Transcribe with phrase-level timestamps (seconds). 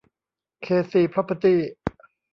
[0.61, 1.59] เค ซี พร็อพเพอร์ตี้